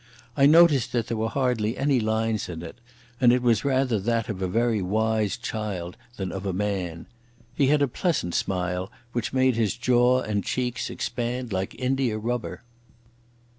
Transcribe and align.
I 0.35 0.47
noticed 0.47 0.93
that 0.93 1.05
there 1.05 1.17
were 1.17 1.29
hardly 1.29 1.77
any 1.77 1.99
lines 1.99 2.49
on 2.49 2.63
it, 2.63 2.79
and 3.19 3.31
it 3.31 3.43
was 3.43 3.63
rather 3.63 3.99
that 3.99 4.29
of 4.29 4.41
a 4.41 4.47
very 4.47 4.81
wise 4.81 5.37
child 5.37 5.95
than 6.17 6.29
that 6.29 6.37
of 6.37 6.45
a 6.47 6.53
man. 6.53 7.05
He 7.53 7.67
had 7.67 7.83
a 7.83 7.87
pleasant 7.87 8.33
smile 8.33 8.91
which 9.11 9.31
made 9.31 9.55
his 9.55 9.77
jaw 9.77 10.21
and 10.21 10.43
cheeks 10.43 10.89
expand 10.89 11.53
like 11.53 11.75
indiarubber. 11.75 12.63